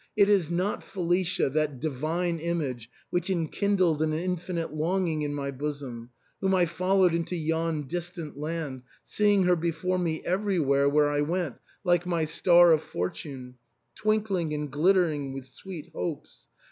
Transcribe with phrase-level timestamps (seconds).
[0.15, 6.09] "It is not Felicia, that divine image which enkindled an infinite longing in my bosom,
[6.39, 11.57] whom I followed into yon distant land, seeing her before me everywhere where I went
[11.83, 13.57] like my star of fortune,
[13.93, 16.47] twinkling and glittering with sweet hopes.